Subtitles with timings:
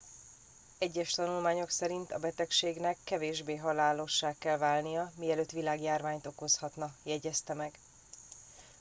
[0.77, 7.77] egyes tanulmányok szerint a betegségnek kevésbé halálossá kell válnia mielőtt világjárványt okozhatna jegyezte meg